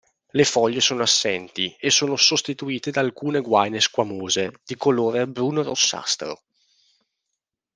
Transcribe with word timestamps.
Le 0.31 0.45
foglie 0.45 0.79
sono 0.81 1.03
assenti 1.03 1.75
e 1.79 1.91
sono 1.91 2.15
sostituite 2.15 2.89
da 2.89 3.01
alcune 3.01 3.39
guaine 3.39 3.79
squamose 3.79 4.51
di 4.65 4.75
colore 4.75 5.27
bruno-rossastro. 5.27 6.41